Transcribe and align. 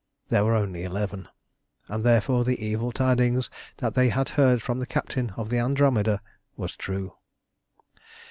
There 0.29 0.43
were 0.43 0.55
only 0.55 0.81
eleven, 0.81 1.27
and 1.87 2.03
therefore 2.03 2.43
the 2.43 2.59
evil 2.59 2.91
tidings 2.91 3.51
that 3.77 3.93
they 3.93 4.09
had 4.09 4.29
heard 4.29 4.63
from 4.63 4.79
the 4.79 4.87
captain 4.87 5.29
of 5.37 5.49
the 5.49 5.59
Andromeda 5.59 6.23
was 6.57 6.75
true. 6.75 7.13